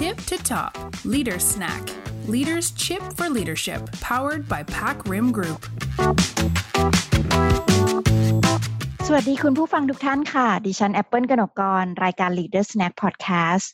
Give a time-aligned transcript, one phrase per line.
[0.00, 0.72] Tip to Top
[1.04, 1.82] Leader Snack
[2.26, 5.60] Leaders Chip for Leadership powered by Pack Rim Group
[9.06, 13.66] สวัสดีคุณผู้ฟังทุกท่านค่ะ ดิฉันแอปเปิลกนกกร รายการ Leader Snack Podcast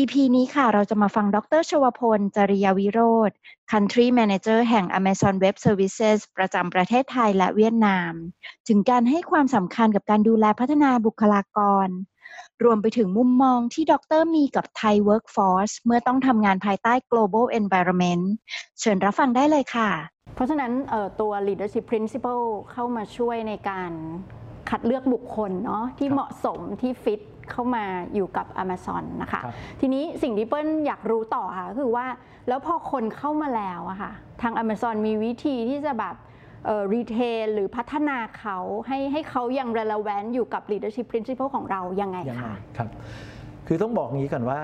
[0.00, 3.30] EP นี้ค่ะ เราจะมาฟังดรชวพล จริยวิโรธ
[3.72, 8.12] Country Manager แห่ง Amazon Web Services ประจำประเทศไทยและเวียดนาม
[8.68, 11.88] ถึงการให้ความสำคัญกับการดูแลพัฒนาบุคลากร
[12.64, 18.24] รวมไปถึงมุมมองที่ดรมีกับไทย Workforce เมื่อต้องทำงานภายใต้ Global Environment
[18.80, 19.90] เชิญรับฟังได้เลยค่ะ
[20.34, 20.72] เพราะฉะนั้น
[21.20, 23.92] ตัว leadership principle เข้ามาช่วยในการ
[24.68, 29.40] คัดเลือกบุคคลเนาะที่เหมาะสมที่ฟิตเข้ามาอยู่กับ Amazon นะคะ
[29.80, 32.06] ทีนี้สิ่งที่เปิ้ลอยากรู้ต่อค่ะคือว่า
[32.48, 36.14] แล้วพอคนเข้ามาแล้วอะค่ะ ทาง Amazon มีวิธีที่จะแบบ
[36.94, 38.58] รีเทลหรือพัฒนาเขา
[38.88, 42.90] ให้ให้เขายัง relevant อยู่กับ leadership principle ของเรายังไงคะครับ
[43.66, 44.60] คือต้องบอกงี้ก่อนว่า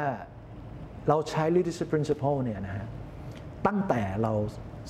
[1.08, 2.86] เราใช้ leadership principle เนี่ยนะฮะ
[3.66, 4.32] ตั้งแต่เรา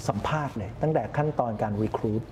[0.09, 2.23] สัมภาษณ์เลย ตั้งแต่ขั้นตอนการ recruit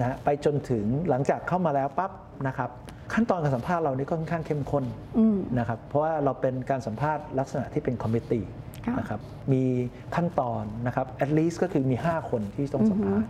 [0.00, 2.12] นะไปจนถึงหลังจากเข้ามาแล้วปั๊บ
[2.46, 2.70] นะครับ
[3.14, 4.84] ขั้นตอนการสัมภาษณ์เรานี่ค่อนข้างเข้มข้น
[5.58, 8.44] นะครับเพราะว่าเราเป็นการสัมภาษณ์ลักษณะที่เป็นคอมมิตี้
[8.98, 9.20] นะครับ
[9.52, 9.62] มี
[10.16, 13.28] ขั้นตอนนะครับ at least ก็คือมี 5 คนที่ต้องสัมภาษณ์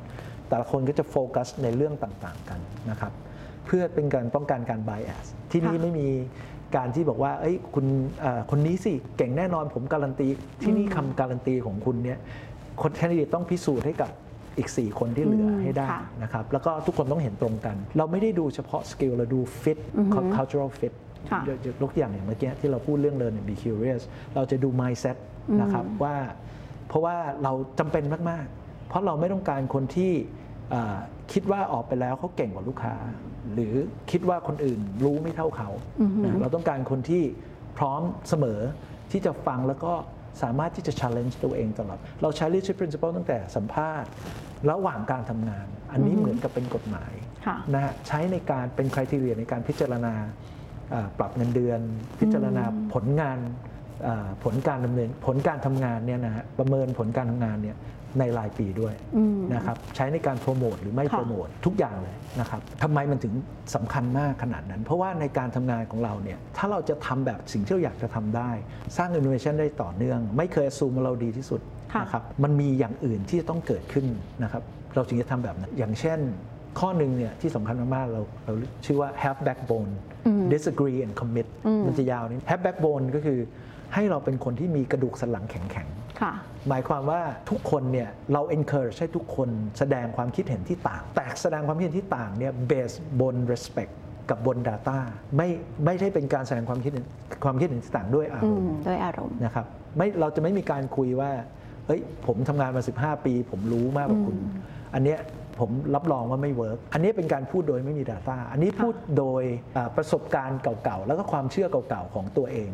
[0.48, 2.60] แต่ละคนก็จะโฟกัสในเรื่องต่างๆกัน
[2.90, 3.12] นะครับ
[3.66, 6.08] เพื่อเป็นการป้องกันการ bias ที่นี่ไม่มี
[6.76, 7.86] การที่บอกว่าเอ้ยคุณ
[8.50, 10.28] คนนี้สิเก่งแน่นอนผมการันตี
[10.62, 12.18] ที่นี่คำการันตีของคุณเนี่ย
[12.82, 14.10] คนแคนดิเดตต้องพิสูจน์ให้กับ
[14.58, 15.86] อีก 4 คนที่เหลือให้ได้
[16.22, 19.78] นะครับแล้วก็ทุกคนต้องเห็นตรงกัน เราไม่ได้ดูเฉพาะสกิลเราดู fit
[20.36, 20.92] cultural fit
[21.82, 24.02] ยกอย่างอย่างเมื่อกี้ที่เราพูดเรื่อง learn and be curious
[24.34, 25.16] เราจะดู mindset
[25.60, 26.16] นะครับว่า
[26.88, 30.12] เพราะว่าเราจำเป็นมาก ๆ เพราะเราไม่ต้องการคนที่
[31.32, 32.94] คิดว่าออกไปแล้วเขาเก่งกว่าลูกค้า
[33.54, 33.74] หรือ
[34.10, 35.68] คิดว่าคนอื่นรู้ไม่เท่าเขา
[36.40, 37.22] เราต้องการคนที่
[37.78, 38.60] พร้อมเสมอ
[39.10, 39.92] ที่จะฟังแล้วก็
[40.42, 44.10] สามารถที่จะ challenge ตัวเองตลอด เราใช้ leadership principle ตั้งแต่สัมภาษณ์
[44.70, 47.12] ระหว่างการทำงาน อันนี้เหมือนกับเป็นกฎหมาย
[47.74, 50.14] นะฮะใช้ในการเป็นคุณทีเรียในการพิจารณา
[51.18, 51.80] ปรับเงินเดือน
[52.20, 52.64] พิจารณา
[52.94, 53.38] ผลงาน
[54.44, 57.76] ผลการดำเนินผลการทำงานเนี่ยนะฮะประเมินผลการทำงานเนี่ย
[58.18, 58.94] ในรายปีด้วย
[59.54, 63.34] นะครับใช้ในการโปรโมทหรือไม่โปรโมททุกอย่างเลยนะครับทำไมมันถึง
[63.74, 68.50] สำคัญมากขนาดนั้น เพราะว่าในการทำงานของเราเนี่ยถ้าเราจะทำแบบสิ่งที่เราอยากจะทำได้
[68.96, 71.60] สร้างอินโนเวชันได้ต่อเนื่อง ไม่เคยซูมเราดีที่สุด
[72.02, 74.06] นะครับมันมีอย่างอื่นที่จะต้องเกิดขึ้น
[74.42, 74.62] นะครับ
[74.94, 76.18] เราจึงจะทำแบบนั้นอย่างเช่น
[76.80, 78.54] ข้อหนึ่งเนี่ยที่สำคัญมาก ๆ เราเรา
[78.84, 79.90] ชื่อว่า have backbone
[80.54, 81.46] disagree and commit
[81.86, 83.38] มันจะยาวนี้ have backbone ก็คือ
[83.94, 85.88] ให้เราเป็นคนที่มีกระดูกสันหลังแข็ง
[86.68, 87.20] หมายความว่า
[87.50, 89.48] ทุกคนเนี่ยเรา encourage ให้ทุกคน
[89.78, 93.92] แสดงความคิดเห็นที่ต่าง แต่แสดงความคิดเห็นที่ต่างเนี่ย based บน respect
[94.30, 94.98] กับบน Data
[95.36, 95.48] ไม่
[95.84, 97.04] ไม่ใช่เป็นการแสดงความคิดเห็น
[97.44, 101.30] ความคิดเห็นต่างด้วยอารมณ์ด้วยอารมณ์นะครับไม่เราจะไม่มีการคุยว่า
[101.86, 104.36] เฮ้ยผมทำงานมา 15 ปี ผมรู้มากกว่าคุณ
[104.94, 105.18] อันเนี้ย
[105.60, 109.42] ผมรับรองว่าไม่ work อันนี้เป็นการพูดโดยไม่มี Data อันนี้พูดโดย
[109.96, 112.70] ประสบการณ์เก่าๆ แล้วก็ความเชื่อเก่าๆ ของตัวเอง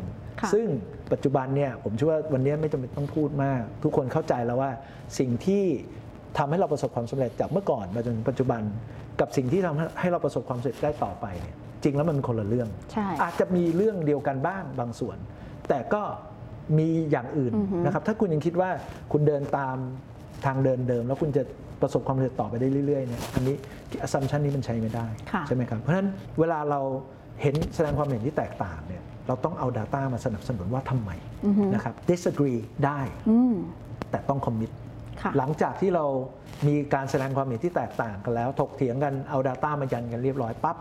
[0.53, 0.67] ซึ่ง
[1.11, 4.71] ปัจจุบันเนี่ยผมเชื่อว่าวันนี้ไม่จำเป็นต้องพูดมาก ทุกคนเข้าใจแล้วว่า
[5.19, 5.63] สิ่งที่
[6.37, 8.61] ทำให้เราประสบความสำเร็จจากเมื่อก่อนมาจนปัจจุบัน
[9.19, 12.69] กับสิ่งที่ทำให้เราประสบความสำเร็จได้ต่อไปเนี่ยจริงแล้วมันคนละเรื่อง
[13.23, 15.17] อาจจะมีเรื่องเดียวกันบ้างบางส่วน
[15.69, 16.03] แต่ก็
[16.77, 17.53] มีอย่างอื่น
[17.85, 18.69] นะครับถ้าคุณยังคิดว่า
[19.11, 19.77] คุณเดินตาม
[20.45, 21.43] ทางเดินเดิม แล้วคุณจะ
[21.81, 23.55] ประสบความสำเร็จต่อไปได้เรื่อยๆเนี่ยอันนี้
[24.03, 25.05] อ s s u m p t i o n นี้มันใช้ไม่ได้
[25.47, 26.09] ใช่ไหมครับเพราะฉะนั้น
[26.39, 26.81] เวลาเรา
[27.41, 31.11] เห็นแสดงความเห็นที่แตกต่างเนี่ยเราต้องเอา Data มาสนับสนุนว่าทำไม
[31.73, 32.99] นะครับ disagree ได้
[34.11, 34.71] แต่ต้อง commit
[35.37, 36.05] หลังจากที่เรา
[36.67, 40.77] มีการแสดงความเห็นที่แตกต่างกันแล้ว ถกเถียงกันเอา Data มายันกันเรียบร้อยปั๊บ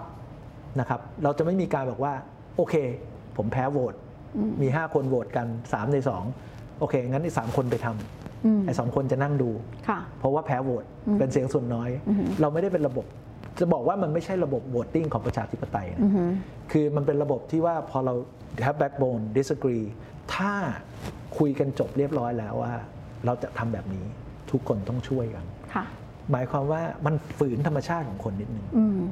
[0.81, 2.13] นะครับเราจะไม่มีการบอกว่า
[2.57, 2.75] โอเค
[3.37, 3.95] ผมแพ้โหวต
[4.63, 5.97] มี 5 คนโหวตกัน 3 ใน
[6.39, 8.24] 2 โอเค งั้นอีกสามคนไปทำ
[8.67, 9.51] ไอ้สองคนจะนั่งดู
[10.19, 10.85] เพราะว่าแพ้โหวต
[11.19, 11.91] เป็นเสียงส่วนน้อย
[12.41, 13.07] เราไม่ได้เป็นระบบ
[13.61, 16.01] จะบอกว่ามันไม่ใช่ระบบโหวตติ้งของประชาธิปไตยนะ
[16.73, 18.15] คือมันเป็นระบบที่ว่าพอเรา
[18.65, 19.85] have backbone disagree
[20.35, 20.53] ถ้า
[21.39, 22.75] คุยกันจบเรียบร้อยแล้วว่า
[23.27, 24.05] เราจะทำแบบนี้
[24.51, 25.45] ทุกคนต้องช่วยกัน
[26.33, 28.67] หมายความว่ามันฝืนธรรมชาติของคนนิดนึง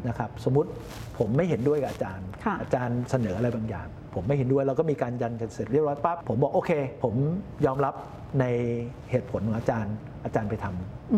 [0.09, 0.71] นะครับ สมมติ
[1.19, 2.29] ผมไม่เห็นด้วยกับอาจารย์
[2.61, 6.71] อาจารย์เสนออะไรบางอย่าง ผมไม่เห็นด้วยเราก็มีการยันกันเสร็จเรียบร้อยปั๊บผมบอกโอเค
[7.05, 7.15] ผม
[7.67, 7.95] ยอมรับ
[8.41, 8.45] ใน
[9.11, 9.95] เหตุผลของอาจารย์
[10.25, 10.67] อาจารย์ไปท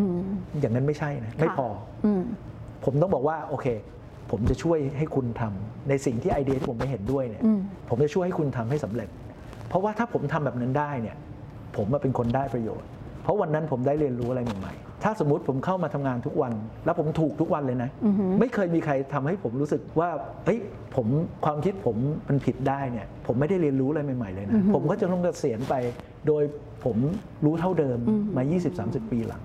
[0.05, 1.67] ำอย่างนั้นไม่ใช่นะไม่พอ
[2.85, 3.67] ผมต้องบอกว่าโอเค
[4.31, 7.43] ผมจะช่วยให้คุณทำในสิ่งที่ไอเดียที่ผมไม่เห็นด้วยเนี่ย
[7.88, 9.08] ผมจะช่วยให้คุณทำให้สำเร็จ
[9.69, 11.17] เพราะว่าถ้าผมทำแบบนั้นได้เนี่ย
[11.76, 12.88] ผมมาเป็นคนได้ประโยชน์
[13.25, 16.53] เพราะวันนั้นผมได้เรียนรู้อะไรใหม่ๆ ถ้าสมมติผมเข้ามาทำงานทุกวัน
[16.85, 17.91] แล้วผมถูกทุกวันเลยนะ
[18.41, 20.09] ไม่เคยมีใครทำให้ผมรู้สึกว่า
[20.44, 20.59] เฮ้ย
[20.97, 21.06] ผม
[21.44, 21.97] ความคิดผม
[22.29, 25.75] มันผิดได้เนี่ยผมไม่ได้เรียนรู้อะไรใหม่ๆเลยนะผมก็จะต้องเกษียณไป
[26.26, 26.43] โดย
[26.85, 26.97] ผม
[27.44, 27.99] รู้เท่าเดิม
[28.37, 28.43] มา
[28.76, 29.43] 20-30 ปีหลัง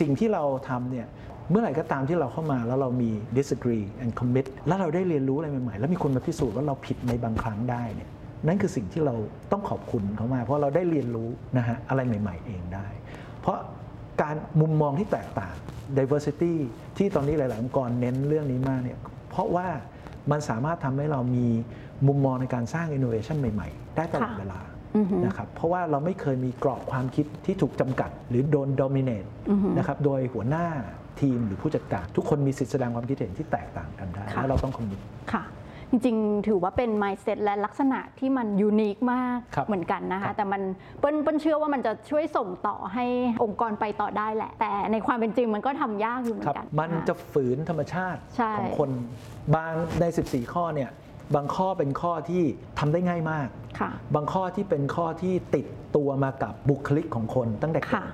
[0.00, 1.06] สิ่งที่เราทำเนี่ย
[1.50, 8.08] เมื่อไหร่ก็ตามที่เราเข้ามาแล้วเรามี disagree and commit แล้วเราได้เรียนรู้อะไรใหม่ๆ แล้วมีคนมาพิสูจน์ว่าเราผิดในบางครั้งได้เนี่ย
[8.46, 9.14] นั่นคือสิ่งที่เรา
[9.52, 12.86] ต้องขอบคุณเขามา เพราะเราได้เรียนรู้นะฮะอะไรใหม่ ๆ เองได้
[13.40, 13.58] เพราะ
[14.22, 15.54] การมุมมองที่แตกต่าง
[15.98, 16.54] diversity
[16.96, 18.98] ที่ตอนนี้หลาย ๆ องค์กรเน้นเรื่องนี้มากเนี่ย
[19.30, 19.66] เพราะว่า
[20.30, 21.46] มันสามารถทำให้เรามี
[22.06, 24.60] มุมมองในการสร้าง innovation ใหม่ ๆ ได้ตลอดเวลา
[25.26, 29.28] นะครับเพราะว่าเราไม่เคยมีกรอบความคิดที่ถูกจำกัด หรือโดน dominate
[29.78, 30.66] นะครับโดยหัวหน้า
[31.20, 35.00] ทีมหรือผู้จัดการ ทุกคนมีสิทธิแสดงความคิดเห็นที่แตกต่างกันได้ และเราต้องคอมมิต
[35.32, 35.42] ค่ะ
[35.94, 40.62] จริงๆ ถือว่าเป็น mindset และลักษณะที่มันยูนิคมากเหมือนกันนะคะ แต่มัน
[41.00, 43.04] เปิ้ลเปิ้ลเชื่อว่ามันจะช่วยส่งต่อให้
[43.44, 48.20] องค์กรไปต่อได้แหละ แต่ในความเป็นจริงมันก็ทำยากอยู่เหมือนกัน มันจะฝืนธรรมชาติ
[48.58, 48.90] ของคน
[49.54, 50.90] บางใน 14 ข้อเนี่ย
[51.34, 52.42] บางข้อเป็นข้อที่
[52.78, 53.48] ทำได้ง่ายมาก
[54.14, 55.66] บางข้อที่เป็นข้อที่ติด
[55.96, 58.04] ตัวมากับบุคลิกของคนตั้งแต่เกิด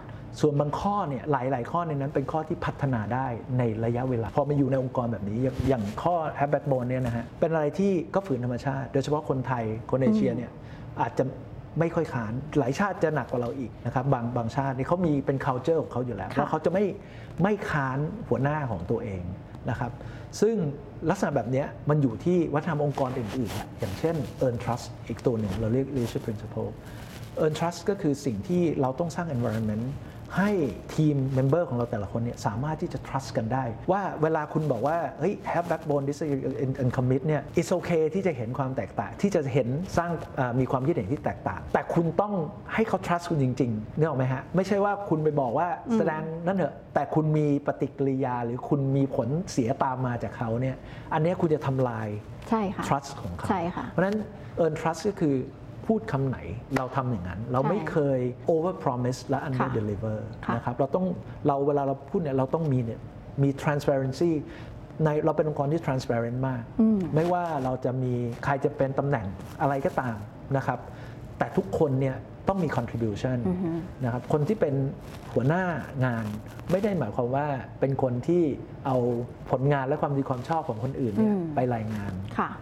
[0.40, 3.26] ส่วนบางข้อเนี่ยหลาย ๆ ข้อในนั้นเป็นข้อที่พัฒนาได้
[3.58, 5.38] ในระยะเวลา พอมาอยู่ในองค์กรแบบนี้
[5.68, 10.50] อย่างข้อ h a b บ t b o n e เนี่ยนะฮะเป็นอะไรที่ก็ฝืนธรรมชาติ โดยเฉพาะคนไทยคนเอเชียเนี่ย
[11.00, 11.24] อาจจะ
[11.78, 16.84] ไม่ค่อยขาน หลายชาติจะหนักกว่าเราอีกนะครับ บางบางชาตินี่เขามีเป็น culture ของเขาอยู่แล้วว่าเขาจะไม่
[17.42, 17.98] ไม่ค้าน
[18.28, 19.22] หัวหน้าของตัวเอง
[19.70, 19.92] นะครับ
[20.40, 20.56] ซึ่ง
[21.10, 26.70] ลักษณะแบบนี้มันอยู่ที่วัฒนธรรมองค์กรอื่นๆ อย่างเช่น earn trust อีกตัวหนึ่งเราเรียก leadership principle
[27.42, 29.84] earn trust ก็คือสิ่งที่เราต้องสร้าง environment
[30.36, 30.50] ให้
[30.94, 36.20] ทีมเมมเบอร์ของเราแต่ละคนเนี่ยสามารถที่จะ trust กันได้ ว่าเวลาคุณบอกว่าเฮ้ย have backbone this
[36.82, 39.68] and commit เนี่ย it's okay ที่จะเห็นความแตกต่าง ที่จะเห็น
[39.98, 40.10] สร้าง
[40.60, 42.34] มีความคิดเห็นที่แตกต่าง แต่คุณต้อง
[42.74, 50.76] ให้เขา trust คุณจริงๆนึกออกไหมฮะ ไม่ใช่ว่าคุณไปบอกว่าแสดงนั่นเถอะแต่คุณมีปฏิกิริยาหรือคุณมีผลเสียตามมาจากเขาเนี่ย
[51.12, 52.08] อันนี้คุณจะทำลาย
[52.88, 53.46] trust ของเขา
[53.90, 54.16] เพราะฉะนั้น
[54.62, 55.36] earn trust ก็คือ
[55.86, 56.38] พูดคำไหน
[56.78, 58.20] เราทำอย่างนั้น เราไม่เคย
[58.52, 60.18] over promise และ under deliver
[60.54, 61.06] นะครับเราต้อง
[61.46, 63.00] เราเวลาเราพูดเนี่ยเราต้องมีเนี่ย
[63.42, 64.30] มี transparency
[65.04, 66.62] ในเราเป็นองค์กรที่ transparent มาก
[67.14, 68.12] ไม่ว่าเราจะมี
[68.44, 69.26] ใครจะเป็นตำแหน่ง
[69.60, 70.16] อะไรก็ตาม
[70.56, 70.78] นะครับ
[71.38, 72.16] แต่ทุกคนเนี่ย
[72.50, 73.38] ต้องมี contribution
[74.04, 74.74] นะครับคนที่เป็น
[75.34, 75.64] หัวหน้า
[76.04, 76.24] งาน
[76.70, 77.46] ไม่ได้หมายความว่า
[77.80, 78.42] เป็นคนที่
[78.86, 78.96] เอา
[79.50, 82.12] ผลงานและความดีความชอบของคนอื่นเนี่ยไปรายงาน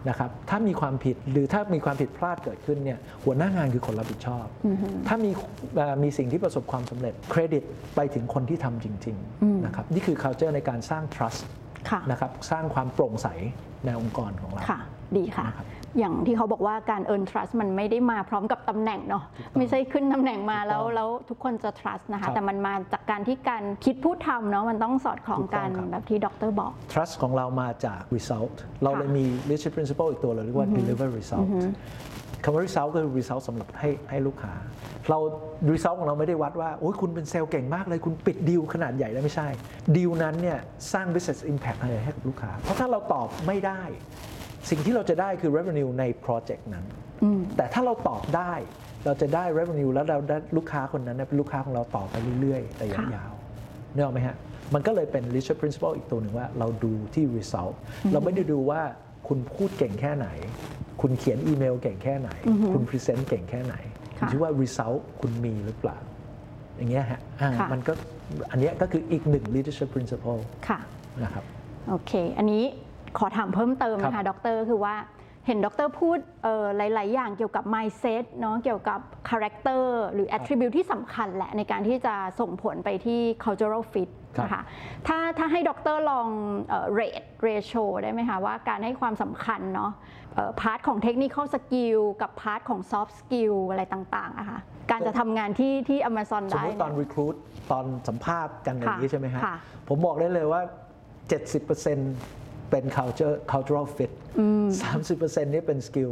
[0.09, 4.45] นะครับถ้ามีความผิดหรือถ้ามีความผิดพลาดเกิดขึ้นเนี่ยหัวหน้างานคือคนรับผิดชอบ
[5.07, 5.31] ถ้ามี
[6.03, 7.63] มีสิ่งที่ประสบความสำเร็จเครดิต
[7.95, 11.41] ไปถึงคนที่ทำจริงๆนะครับนี่คือ culture ในการสร้าง trust
[12.11, 13.27] นะครับสร้างความโปร่งใส
[13.85, 14.79] ในองค์กรของเราค่ะ
[15.17, 15.45] ดีค่ะ
[15.97, 19.23] อย่างที่เขาบอกว่าการ earn trust มันไม่ได้มาพร้อมกับตำแหน่งเนาะ
[19.57, 31.47] ไม่ใช่ขึ้นตำแหน่งมาแล้วแล้วทุกคนจะ trust นะคะแต่มันมาจากการที่การคิดพูดทำเนาะมันต้องสอดคล้องกันแบบที่ดรบอก trust ของเรามาจาก result เราเลยมี leadership principle อีกตัวเราเรียกว่า deliver result
[32.43, 34.53] คำว่า result ก็คือ result สำหรับให้ให้ลูกค้า
[35.09, 35.19] เรา
[35.73, 39.47] result ของเราไม่ได้วัดว่า โอ้ยคุณเป็นเซลล์เก่งมากเลย คุณปิดดีลขนาดใหญ่ได้ไม่ใช่
[39.95, 40.59] ดีลนั้นเนี่ย
[40.93, 43.81] สร้าง business impact อะไรให้กับลูกค้า เพราะถ้าเราตอบไม่ได้
[44.69, 46.85] สิ่งที่เราจะได้คือ revenue ในโปรเจกต์นั้น
[47.57, 48.53] แต่ถ้าเราตอบได้
[49.05, 53.31] เราจะได้ revenue แล้วเราได้ลูกค้าคนนั้นเป็นลูกค้าของเราต่อไปเรื่อยๆระยะยาว
[53.93, 54.35] เนี่ยหรอไหมฮะ
[54.73, 57.73] มันก็เลยเป็น leadership principle อีกตัวหนึ่งว่าเราดูที่ result
[58.11, 58.81] เราไม่ได้ดูว่า
[59.27, 60.27] คุณพูดเก่งแค่ไหน
[61.01, 62.29] คุณเขียนอีเมลเก่งแค่ไหน
[62.73, 63.75] คุณ present เก่งแค่ไหน
[64.31, 65.97] ดูว่า result คุณมีหรือเปล่า
[66.77, 67.21] อย่างเงี้ยฮะ
[67.73, 67.93] มันก็
[68.51, 70.41] อันนี้ก็คืออีกหนึ่ง leadership principle
[71.23, 71.43] นะครับ
[71.89, 72.63] โอเค อันนี้
[73.17, 74.95] ขอถามเพิ่มเติมนะคะดรคือว่า
[75.47, 76.19] เห็นดรพูด
[76.77, 78.99] หลาย ๆ อย่างเกี่ยวกับ mindset เนาะเกี่ยวกับ
[79.29, 84.09] character หรือ attribute ที่สำคัญแหละในการที่จะส่งผลไปที่ cultural fit
[84.41, 84.61] นะคะ
[85.07, 86.29] ถ้าถ้าให้ดรลอง
[86.99, 89.91] rate ratio ได้ไหมคะ ว่าการให้ความสำคัญเนาะ
[90.61, 94.59] พาร์ทของ technical skill กับพาร์ทของ soft skill อะไรต่างๆอะคะ
[94.91, 97.35] การจะทำงานที่ที่ Amazon ได้สมมติตอน recruit
[97.71, 99.41] ตอนสัมภาษณ์กันอย่างนี้ใช่ไหมฮะ
[99.89, 100.61] ผมบอกได้เลยว่า
[101.37, 104.11] 70% เป็น culture cultural fit
[104.83, 106.11] 30%นี่เป็น skill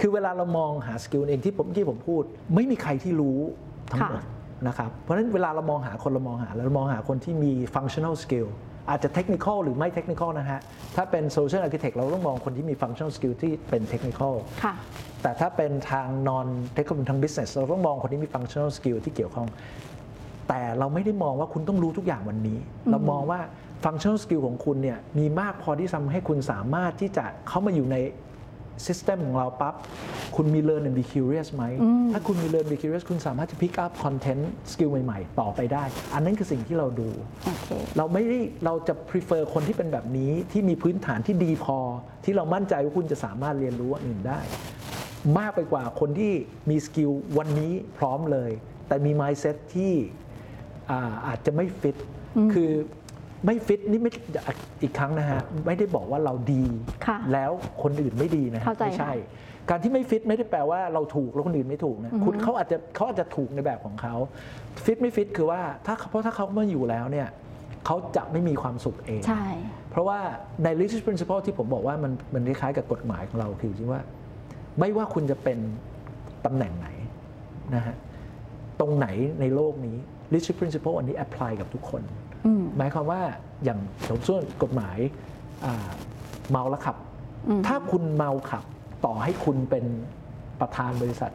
[0.00, 2.22] คือเวลาเรามองหา skill เองที่ผมที่ผมพูด
[2.54, 3.38] ไม่มีใครที่รู้
[3.92, 4.22] ทั้งหมด
[4.66, 8.48] นะครับ เพราะฉะนั้นเวลาเรามองหาคนเรามองหาเรามองหาคนที่มี functional skill
[8.90, 10.60] อาจจะเทคนิคหรือไม่เทคนิคนะฮะ
[10.96, 14.20] ถ้าเป็น solution architect เราต้องมองคนที่มี functional skill ที่เป็นเทคนิค
[15.22, 19.48] แต่ถ้าเป็นทาง non technical ทาง business เราต้องมองคนที่มี functional skill ที่เกี่ยวข้อง
[20.48, 22.58] แต่เราไม่ได้มองว่าคุณต้องรู้ทุกอย่างวันนี้
[22.90, 23.40] เรามองว่า
[23.84, 27.96] function skill ของคุณเนี่ยมีมากพอที่ทำให้คุณสามารถที่จะเข้ามาอยู่ใน
[28.86, 29.74] system ของเราปั๊บ
[30.36, 31.64] คุณมี learn and be curious ไหม
[32.12, 34.42] ถ้าคุณมี learn be curious คุณสามารถจะ pick up content
[34.72, 37.08] skill ใหม่ๆ ต่อไปได้ อันนั้นคือสิ่งที่เราดู
[37.50, 37.82] okay.
[37.96, 41.78] เราไม่ได้เราจะ prefer คนที่เป็นแบบนี้ที่มีพื้นฐานที่ดีพอ
[42.24, 44.40] ที่เรามั่นใจว่าคุณจะสามารถเรียนรู้อันอื่นได้
[45.38, 46.32] มากไปกว่าคนที่
[46.70, 48.50] มีสกิลวันนี้พร้อมเลย
[48.88, 49.92] แต่มี mindset ที่
[50.90, 51.96] อาอาจจะไม่ฟิต
[52.54, 52.70] คือ
[53.44, 54.12] ไม่ฟิตนี่ไม่
[54.82, 56.64] อีกครั้งนะฮะไม่ได้บอกว่าเราดี
[57.32, 57.50] แล้ว
[57.82, 59.12] คนอื่นไม่ดีนะไม่ใช่
[59.70, 64.14] การที่ไม่ฟิตไม่ได้แปลว่าเราถูกแล้วคนอื่นไม่ถูกนะคุณเขาอาจจะเขาอาจจะถูกในแบบของเขา
[64.84, 67.28] ฟิตไม่ฟิตคือว่าถ้าเพราะถ้าเขามาอยู่แล้วเนี่ย
[67.86, 69.44] เขาจะไม่มีความสุขเองใช่
[69.90, 70.18] เพราะว่า
[70.62, 74.00] ใน leadership principle ที่ผมบอกว่ามันมันคล้ายกับกฎหมายของเราคือที่ว่า
[74.78, 75.58] ไม่ว่าคุณจะเป็น
[76.44, 76.88] ตำแหน่งไหน
[77.74, 77.96] นะฮะ
[78.80, 79.06] ตรงไหน
[79.40, 79.96] ในโลกนี้
[80.32, 82.02] leadership principle อันนี้ apply กับทุกคน
[82.76, 83.20] หมายความว่า
[83.64, 84.24] อย่างสมมติ
[84.62, 84.98] กฎหมาย
[86.50, 86.96] เมาแล้วขับ
[87.66, 88.64] ถ้าคุณเมาขับ
[89.04, 89.84] ต่อให้คุณเป็น
[90.60, 91.32] ประธานบริษัท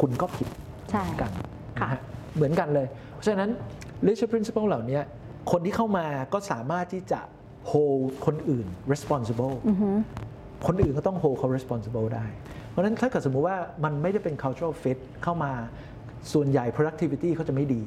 [0.00, 0.48] คุณก็ผิด
[1.20, 1.30] กัน
[1.82, 2.00] นะฮะ
[2.34, 3.50] เหมือนกันเลย เพราะฉะนั้น
[4.04, 5.00] leadership principle เหล่านี้
[5.50, 7.20] คนที่เข้ามาก็สามารถที่จะ
[7.70, 9.54] hold คนอื่น responsible
[10.66, 12.26] คนอื่นก็ต้อง hold เขา responsible ได้
[12.70, 15.52] เพราะฉะนั้นถ้าเกิดสมมุติว่ามันไม่ได้เป็น cultural fit เข้ามา
[16.32, 17.82] ส่วนใหญ่ productivity เขาจะไม่ดี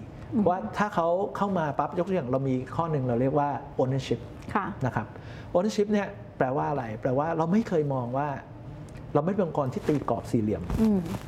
[0.47, 1.07] ว่าถ้าเขา
[1.37, 3.49] เข้ามาปั๊บยกตัวอย่างเรามีข้อหนึ่งเราเรียกว่า
[3.81, 4.19] ownership
[4.85, 5.07] นะครับ
[5.55, 6.07] ownership เนี่ย
[6.37, 8.27] แปลว่าอะไร แปลว่าเราไม่เคยมองว่า
[9.13, 10.63] เราไม่เป็นองค์กรที่ตีกรอบสี่เหลี่ยม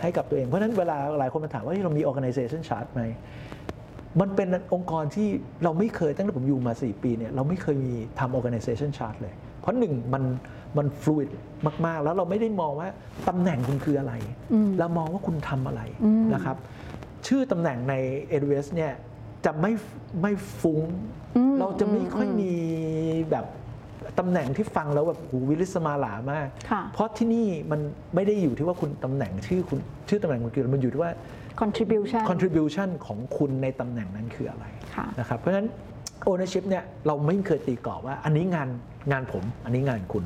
[0.02, 3.02] ให้กับตัวเอง เพราะฉะนั้นเวลาหลายคนมาถามว่าเรามี organization chart ไหม
[4.22, 5.28] มันเป็นองค์กรที่
[5.64, 10.24] เราไม่เคยตั้งแต่ผมอยู่มา 4 ปีเนี่ยเราไม่เคยมีทำ organization chart เลย เพราะหนึ่งมัน
[10.78, 11.30] มัน fluid
[11.86, 12.88] มาก ๆ แล้วเราไม่ได้มองว่า
[13.28, 14.14] ตำแหน่งคุณคืออะไร
[14.80, 15.82] เรามองว่าคุณทำอะไร
[16.34, 16.58] นะครับ
[17.28, 17.94] ชื่อตำแหน่งใน
[18.32, 18.94] AWS เนี่ย
[19.46, 19.72] จะไม่
[20.22, 20.82] ไม่ฟุง้ง
[21.60, 22.54] เราจะไม่ค่อยมี
[23.32, 23.46] แบบ
[24.20, 26.48] ตำแหน่งที่ฟังแล้วแบบหูวิลิสมาหลามาก
[26.94, 27.80] เพราะที่นี่มัน
[28.16, 31.12] ไม่ได้อยู่ที่ว่าคุณตำแหน่งชื่อคุณชื่อตำแหน่งคุณคือมันอยู่ที่ว่า
[31.62, 34.66] contribution contribution ของคุณในตำแหน่งนั้นคืออะไร
[35.20, 35.68] นะครับเพราะฉะนั้น
[36.30, 38.70] ownership เนี่ยเราไม่เคยตีกรอบว่า อันนี้งาน
[39.12, 40.24] งานผมอันนี้งานคุณ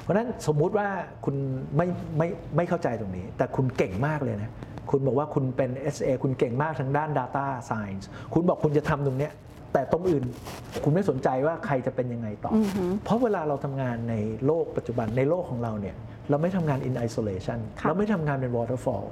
[0.00, 0.88] เพราะฉะนั้นสมมุติว่า
[1.24, 1.34] คุณ
[1.76, 1.86] ไม่
[2.18, 4.50] ไม่ไม่เข้าใจตรงนี้ แต่คุณเก่งมากเลยนะ
[4.90, 8.04] คุณบอกว่าคุณเป็น SA คุณเก่งมากทางด้าน Data Science
[8.34, 9.30] คุณบอกคุณจะทำตรงนี้
[9.72, 10.24] แต่ตรงอื่น
[10.84, 12.52] คุณไม่สนใจว่าใครจะเป็นยังไงต่อ
[13.04, 14.14] เพราะเวลาเราทำงานใน
[14.46, 15.96] โลกปัจจุบันในโลกของเราเนี่ย
[16.30, 19.04] เราไม่ทำงาน in isolation เราไม่ทำงานเป็น waterfall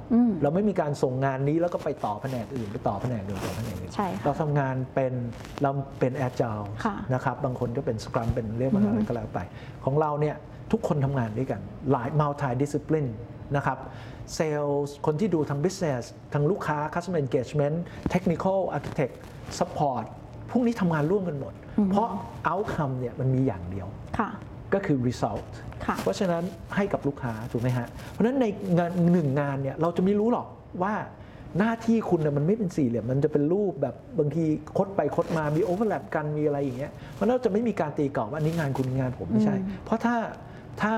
[0.43, 3.91] เราไม่มีการส่งงานนี้แล้วก็ไปต่อแผนกอื่นไปต่อแผนกอื่นต่อแผนกอื่น
[4.25, 5.13] เราทำงานเป็น
[5.61, 6.65] เราเป็น agile
[7.13, 9.39] นะครับบางคนก็เป็น scrum เป็นเรียกว่าอะไรก็แล้วไป
[9.85, 10.35] ของเราเนี่ย
[10.71, 13.09] ทุกคนทำงานด้วยกันหลาย multi discipline
[13.55, 13.77] นะครับ
[14.35, 16.03] เซลล์คนที่ดูทาง business
[16.33, 17.77] ทางลูกค้า customer engagement
[18.13, 19.13] technical architect
[19.59, 20.05] support
[20.51, 21.53] พวกนี้ทำงานร่วมกันหมด
[21.91, 22.07] เพราะ
[22.51, 23.87] outcome เนี่ยมันมีอย่างเดียว
[24.73, 25.51] ก็คือ result
[26.03, 26.43] เพราะฉะนั้น
[26.75, 28.45] ให้กับลูกค้าถูกไหมฮะ เพราะฉะนั้นใน
[28.77, 30.47] งานหนึ่งงานเนี่ยเราจะไม่รู้หรอก
[30.83, 30.93] ว่า
[31.59, 34.45] หน้าที่คุณเนี่ยมันไม่เป็นสี่เหลี่ยมมันจะเป็นรูปแบบบางที
[34.77, 39.55] คดไปคดมามี overlap กันมีอะไรอย่างเงี้ยมันเราจะไม่มีการตีกรอบว่าอันนี้งานคุณงานผมไม่ใช่
[39.85, 40.15] เพราะถ้า
[40.81, 40.93] ถ้า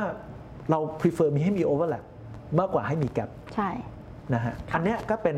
[0.72, 2.04] เรา prefer มีให้มี overlap
[2.60, 3.70] มากกว่าให้มี gap ใช่
[4.34, 5.36] นะฮะอันนี้ก็เป็น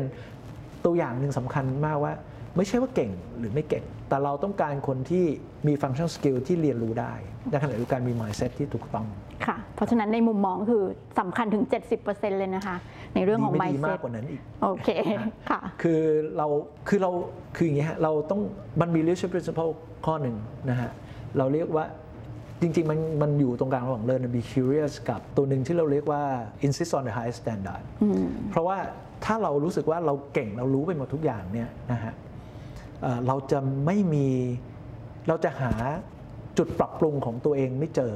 [0.84, 2.12] ตัวอย่างหนึ่งสำคัญมากว่า
[2.56, 5.24] ไม่ใช่ว่าเก่งหรือไม่เก่ง แต่เราต้องการคนที่
[5.66, 7.12] มี function skill ที่เรียนรู้ได้
[7.50, 9.06] ในขณะเดียวกันมี mindset ที่ถูกต้อง
[9.46, 10.84] ค่ะ เพราะฉะนั้นในมุมมองคือ
[11.20, 11.64] สำคัญถึง
[12.02, 12.76] 70%เลยนะคะ
[13.14, 14.88] ในเรื่องของ mindset มากกว่านั้นอีกโอเค
[15.50, 16.00] ค่ะคือ
[16.36, 16.46] เรา
[16.88, 17.10] คือเรา
[17.56, 18.40] คืออย่างนี้ฮะเราต้อง
[18.80, 19.70] มันมี leadership principle
[20.06, 20.36] ข้อหนึ่ง
[20.70, 20.90] นะฮะ
[21.38, 21.84] เราเรียกว่า
[22.62, 26.22] จริง ๆ มันมันอยู่ตรงกลางระหว่าง learn and be curious กับตัวหนึ่งที่เราเรียกว่า
[26.66, 27.84] insist on the high standard
[28.50, 28.78] เพราะว่า
[29.24, 32.14] ถ้าเรารู้สึกว่าเราเก่งเรารู้ไปหมดทุกอย่างเนี่ยนะฮะ
[33.26, 34.28] เราจะไม่มี
[35.28, 35.72] เราจะหา
[36.58, 38.12] จุดปรับปรุงของตัวเองไม่เจอ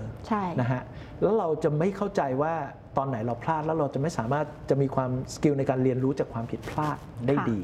[0.60, 0.82] นะฮะ
[1.22, 2.54] แล้วเราจะไม่เข้าใจว่า
[2.96, 7.60] ตอนไหนเราพลาดแล้วเราจะไม่สามารถจะมีความสกิลในการเรียนรู้จากความผิดพลาดได้ดี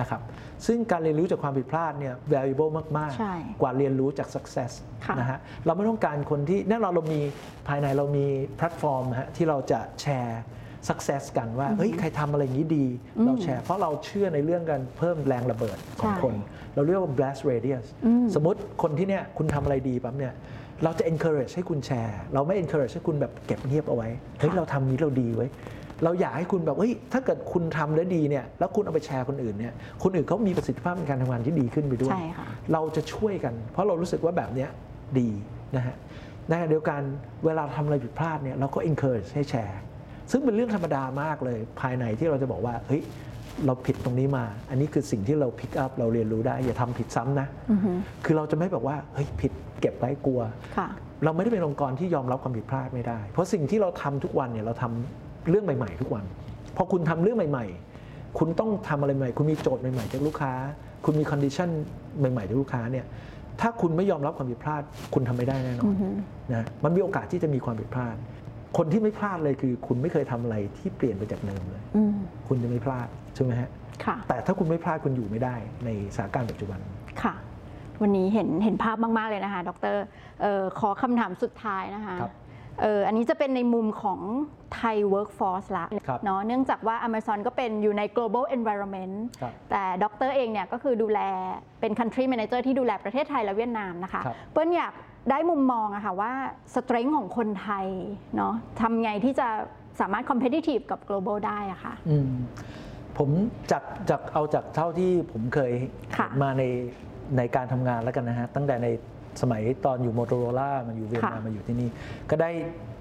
[0.00, 0.20] นะครับ
[0.66, 4.72] ซึ่งการเรียนรู้จากความผิดพลาดเนี่ย valuable มาก ๆ กว่าเรียนรู้จาก success
[5.18, 7.20] นะฮะเราไม่ต้องการคนที่แน่นอนเรามี
[7.68, 10.42] ภายในเรามีแพลตฟอร์มฮะที่เราจะแชร์
[10.88, 12.86] success กันว่าเฮ้ยใครทำอะไรอย่างนี้ดี
[13.24, 16.34] เราแชร์ เพราะเราเชื่อในเรื่องการเพิ่มแรงระเบิดของคน
[16.74, 17.86] เราเรียกว่า blast radius
[18.34, 20.34] สมมติคนที่เนี่ยคุณทำอะไรดีปั๊บเนี่ย
[20.84, 24.08] เราจะ encourage ให้คุณแชร์ เราไม่ encourage ให้คุณแบบเก็บเงียบเอาไว้
[24.38, 25.46] เฮ้ยเราทำนี้เราดีไว้
[26.04, 29.72] เราอยากให้คุณแบบเฮ้ยถ้าเกิดคุณทำแล้วดีเนี่ยแล้วคุณเอาไปแชร์คนอื่นเนี่ย
[30.02, 32.12] คนอื่นเขามีประสิทธิภาพในการทำงานที่ดีขึ้นไปด้วย
[32.72, 34.66] เราจะช่วยกัน เพราะเรารู้สึกว่าแบบนี้
[35.18, 35.28] ดี
[35.76, 35.96] นะฮะ
[36.48, 37.00] ในขณะเดียวกัน
[37.44, 39.80] เวลาทำอะไรผิดพลาดเนี่ยเราก็ encourage ให้แชร์
[40.30, 43.02] ซึ่งเป็นเรื่องธรรมดามากเลยภายในที่เราจะบอกว่าเฮ้ย
[43.66, 47.46] เราผิดตรงนี้มา อันนี้คือสิ่งที่เราพิกอัพเราเรียนรู้ได้ อย่าทำผิดซ้ำนะ
[48.24, 50.40] คือเราจะไม่แบบว่าเฮ้ยผิดเก็บไว้กลัว
[51.24, 56.24] เราไม่ได้เป็นองค์กรที่ยอมรับความผิดพลาดไม่ได้ เพราะสิ่งที่เราทำทุกวันเนี่ยเราทำ เรื่องใหม่ ๆ ทุกวัน
[56.76, 57.66] พอคุณทำเรื่องใหม่
[58.02, 60.52] ๆ คุณต้องทำอะไรใหม่ คุณมีโจทย์ใหม่ๆ จากลูกค้า
[61.04, 61.68] คุณมี condition
[62.18, 63.06] ใหม่ๆจากลูกค้าเนี่ย
[63.60, 64.82] ถ้าคุณไม่ยอมรับความผิดพลาด
[65.14, 65.94] คุณทำไม่ได้แน่นอน
[66.54, 68.16] นะมันมีโอกาสที่จะมีความผิดพลาด
[68.76, 71.82] คนที่ไม่พลาดเลยคือ คุณไม่เคยทำอะไรที่เปลี่ยนไปจากเดิมเลย
[72.48, 73.70] คุณจะไม่พลาดใช่ไหมฮะ
[74.28, 76.80] แต่ถ้าคุณไม่พลาดคุณอยู่ไม่ได้ในสถานการณ์ปัจจุบัน
[77.22, 77.34] ค่ะ
[78.02, 79.96] วันนี้เห็นเห็นภาพมาก ๆ เลยนะคะ ดร
[80.44, 82.16] ออขอคำถามสุดท้ายนะคะ
[82.80, 84.20] เอออันนี้จะเป็นในมุมของ
[84.74, 85.86] ไทย workforce ละ
[86.24, 89.14] เนาะเนื่องจากว่า Amazon ก็เป็นอยู่ใน global environment
[89.70, 91.20] แต่ดรเองเนี่ยก็คือดูแล
[91.80, 94.92] เป็น country manager ที่ดูแลประเทศไทยและเวียดนามนะคะ เปิ้ลอยาก
[95.30, 96.32] ได้มุมมองอะค่ะว่า
[96.74, 97.86] strength ของคนไทย
[98.36, 99.48] เนาะทำไงที่จะ
[100.00, 101.94] สามารถ competitive กับ global ได้อะค่ะ
[103.18, 103.30] ผม
[103.70, 105.72] จากจากเอาจากเท่าที่ผมเคย
[106.42, 106.62] มาใน
[107.36, 108.88] ในการทำงานแล้วกันนะฮะตั้งแต่ใน
[109.40, 111.88] สมัยตอนอยู่โมโตโรล่ามาอยู่เวียดนามมาอยู่ที่นี่
[112.30, 112.50] ก็ได้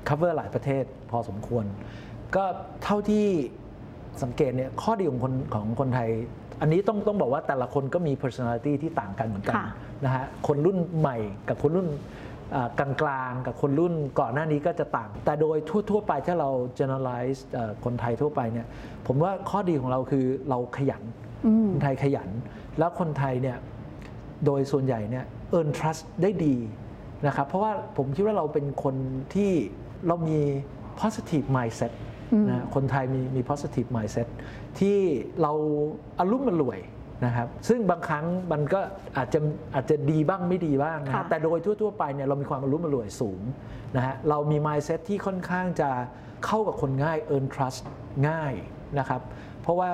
[0.08, 1.66] cover หลายประเทศพอสมควร
[2.36, 2.44] ก็
[2.84, 3.26] เท่าที่
[4.24, 6.10] สังเกตเนี่ยข้อดีของคนของคนไทย
[6.62, 9.56] อันนี้ต้องต้องบอกว่าแต่ละคนก็มี personality ที่ต่างกันเหมือนกัน
[10.06, 11.18] นะฮะคนรุ่นใหม่
[11.50, 11.88] กับคนรุ่น
[12.80, 15.58] กลางกลางกับคนรุ่นก่อนหน้านี้ก็จะต่าง แต่โดย
[15.90, 17.40] ทั่ว ๆ ไปถ้าเรา generalize
[17.86, 18.68] คนไทยทั่วไปเนี่ย
[19.08, 21.04] ผมว่าข้อดีของเราคือเราขยัน
[21.72, 22.30] คนไทยขยัน
[22.80, 23.58] แล้วคนไทยเนี่ย
[24.46, 25.26] โดยส่วนใหญ่เนี่ย
[25.58, 26.56] earn trust ได้ดี
[27.28, 28.96] นะครับเพราะว่าผมคิดว่าเราเป็นคน
[29.34, 29.52] ที่
[30.08, 30.40] เรามี
[31.02, 31.92] positive mindset
[32.50, 34.28] นะคนไทยมีมี positive mindset
[34.80, 34.98] ที่
[35.42, 35.52] เรา
[36.20, 36.80] อารุ่มมันรวย
[37.26, 38.82] นะครับซึ่งบางครั้งมันก็
[39.18, 39.40] อาจจะ
[39.76, 43.42] อาจจะดีบ้างไม่ดีบ้างนะแต่โดยทั่ว ๆ ไปเนี่ยเรามีความอารุ่มมันรวยสูง
[43.96, 45.90] นะฮะเรามี mindset ที่ค่อนข้างจะ
[46.46, 47.82] เข้ากับคนง่าย earn trust
[48.30, 48.54] ง่าย
[49.00, 49.22] นะครับ
[49.62, 49.92] เพราะว่า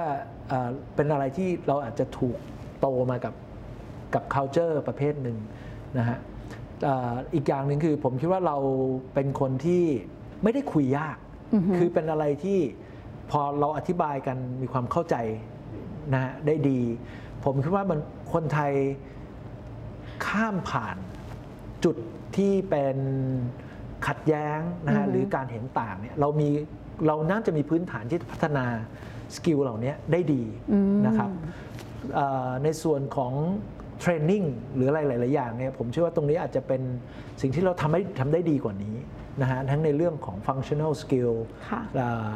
[0.95, 2.37] เป็นอะไรที่เราอาจจะถูก
[2.79, 3.33] โตมากับ
[4.13, 5.37] กับ culture ประเภทหนึ่ง
[5.97, 6.17] นะฮะ
[7.35, 8.57] อีกอย่างหนึ่งคือผมคิดว่าเรา
[9.13, 9.83] เป็นคนที่
[10.43, 11.17] ไม่ได้คุยยาก
[11.77, 12.59] คือเป็นอะไรที่
[13.31, 15.15] พอเราอธิบายกันมีความเข้าใจ
[16.13, 16.79] นะฮะได้ดี
[17.43, 17.99] ผมคิดว่ามัน
[18.33, 18.73] คนไทย
[20.25, 20.97] ข้ามผ่าน
[21.83, 21.95] จุด
[22.37, 22.97] ที่เป็น
[24.07, 26.49] ขัดแย้งนะฮะหรือการเห็นต่างเนี่ยเรามี
[27.07, 28.65] เราน่าจะมีพื้นฐานที่พัฒนา
[29.35, 30.43] skill เหล่านี้ได้ดี
[31.07, 31.29] นะครับ
[32.63, 33.33] ในส่วนของ
[33.99, 34.43] training
[34.75, 36.81] หรืออะไรหลาย ๆ อย่างเนี่ยผมเชื่อว่าตรงนี้อาจจะเป็น
[37.41, 38.95] สิ่งที่เราทำให้ทำได้ดีกว่านี้
[39.41, 41.33] นะฮะทั้งในเรื่องของ functional skill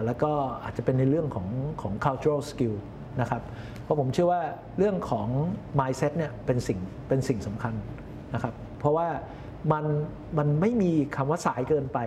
[0.05, 0.31] แล้วก็
[0.63, 1.47] อาจจะเป็นในเรื่องของ
[1.81, 2.75] ของ cultural skill
[3.21, 3.41] นะครับ
[3.83, 4.41] เพราะผมเชื่อว่า
[4.77, 5.27] เรื่องของ
[5.79, 7.73] mindset เนี่ยเป็นสิ่งเป็นสิ่งสำคัญ
[8.33, 9.07] นะครับเพราะว่า
[9.71, 9.85] มัน
[10.37, 11.99] มันไม่มีคำว่าสายเกินไป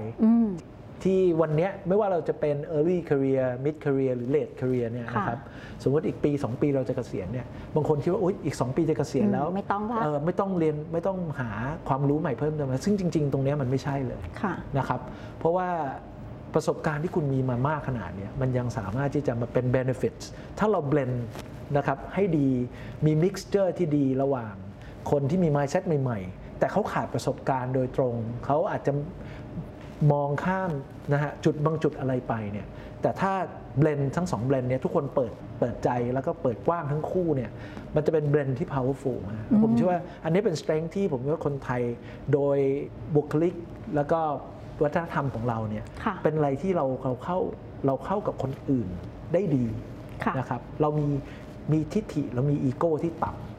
[1.03, 5.41] ที่วันนี้ไม่ว่าเราจะเป็น early career mid career หรือ late career เนี่ยนะครับ
[5.83, 11.51] สมมติอีกปี 2 ปีเราจะเกษียณเนี่ยบางคนคิดว่าอุ๊ยอีก 2 ปีจะเกษียณแล้วไม่ต้องเออไม่ต้องเรียนไม่ต้องหา
[11.89, 14.21] ความรู้ใหม่เพิ่มเติมซึ่งจริง ๆ ตรงนี้มันไม่ใช่เลย
[14.79, 15.01] นะครับ
[15.39, 15.69] เพราะว่า
[16.55, 20.25] ประสบการณ์ที่คุณมีมามากขนาดนี้มันยังสามารถที่จะมาเป็น benefits
[20.59, 21.13] ถ้าเราเบลน
[21.77, 22.49] นะครับให้ดี
[23.07, 24.55] มี mixture ที่ดีระหว่าง
[25.11, 28.93] คนที่มี mindset ใหม่ ๆ แต่เขาขาดประสบการณ์โดยตรง เขาอาจจะ
[30.13, 30.71] มองข้าม
[31.13, 32.67] นะฮะจุดบางจุดอะไรไปเนี่ย
[33.03, 33.33] แต่ถ้า
[33.79, 37.51] เบลนทั้งสองเบลนเนี่ยทุกคนเปิดเปิดใจแล้วก็เปิดกว้างทั้งคู่เนี่ย
[37.95, 41.83] มันจะเป็นเบลนที่ powerful นะผมเชื่อว่าอันนี้เป็น strength ที่ผมว่าคนไทย
[42.33, 42.59] โดย
[43.17, 43.55] บุคลิก
[43.97, 44.21] แล้วก็
[44.83, 45.85] วัฒนธรรมของเราเนี่ย
[46.23, 47.39] เป็นอะไรที่เราเราเข้า
[47.87, 48.89] เราเข้ากับคนอื่น
[49.33, 49.65] ได้ดี
[50.39, 51.09] นะครับเรามี
[51.73, 53.54] มีทิฏฐิเรามีอีโก้ที่ต่ำ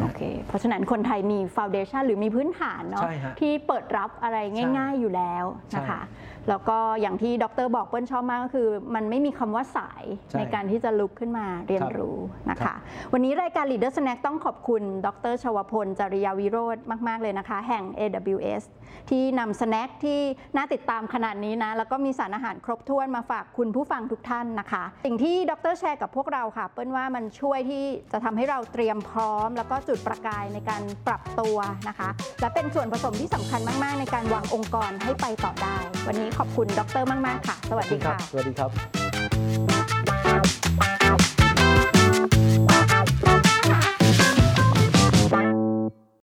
[0.00, 3.04] โอเค เพราะฉะนั้นคนไทยมีฟาวเดชันหรือมีพื้นฐานเนาะ
[3.40, 4.38] ที่เปิดรับอะไร
[4.78, 5.44] ง่าย ๆ อยู่แล้ว
[5.76, 6.00] นะคะ
[6.48, 10.04] แล้วก็อย่างที่ดรบอกเปิ้ลชอบมากก็คือ มันไม่มีคำว่าสาย
[10.38, 12.18] ในการที่จะลุกขึ้นมาเรียนรู้
[12.50, 12.74] นะคะ
[13.12, 16.76] วันนี้รายการ Leader Snack ต้องขอบคุณ ดรชวพลจริยาวิโรธ
[17.08, 18.64] มาก ๆ เลยนะคะ แห่ง AWS
[19.10, 20.20] ที่นำสแน็คที่
[20.56, 31.56] น่าติดตามขนาดนี้นะ แล้วก็มีสารอาหารครบถ้วนมาฝากคุณผู้ฟังทุกท่านนะคะ สิ่งที่ดรแชร์กับพวกเราค่ะ เปิ้ลว่ามันช่วยที่จะทำให้เราเตรียมพร้อม แล้วก็จุดประกายในการปรับตัว
[31.88, 32.08] นะคะ
[32.40, 35.76] และเป็นส่วนผสมที่สำคัญมาก ๆ ในการวางองค์กรให้ไปต่อได้
[36.06, 39.03] วันนี้ขอบคุณดรมาก ๆ ค่ะ สวัสดีค่ะ สวัสดีครับ